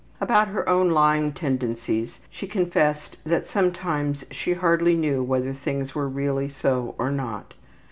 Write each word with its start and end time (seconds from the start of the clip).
About 0.19 0.47
her 0.47 0.67
own 0.67 0.89
lying 0.89 1.31
tendencies 1.31 2.17
she 2.31 2.47
confessed 2.47 3.17
that 3.23 3.45
sometimes 3.45 4.25
she 4.31 4.53
hardly 4.55 4.95
knew 4.95 5.21
whether 5.21 5.53
things 5.53 5.93
were 5.93 6.09
really 6.09 6.49
so 6.49 6.95
or 6.97 7.11
not. 7.11 7.53